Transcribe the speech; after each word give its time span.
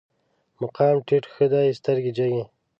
مقام 0.61 0.95
ټيټ 1.07 1.23
ښه 1.33 1.45
دی، 1.53 1.67
سترګې 1.79 2.11
جګې 2.17 2.43